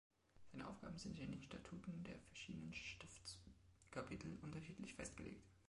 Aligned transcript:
Seine 0.51 0.67
Aufgaben 0.67 0.97
sind 0.97 1.19
in 1.19 1.29
den 1.31 1.43
Statuten 1.43 2.03
der 2.05 2.17
verschiedenen 2.21 2.73
Stiftskapitel 2.73 4.35
unterschiedlich 4.41 4.95
festgelegt. 4.95 5.45